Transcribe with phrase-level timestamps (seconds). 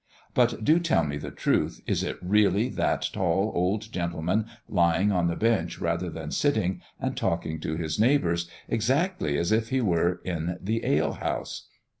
[0.33, 5.27] But do tell me the truth, is it really that tall old gentleman, lying on
[5.27, 10.19] the bench rather than sitting, and talking to his neighbours, exactly as if he were
[10.25, 11.67] in the ale house?